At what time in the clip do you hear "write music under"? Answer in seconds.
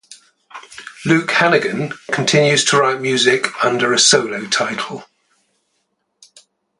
2.79-3.93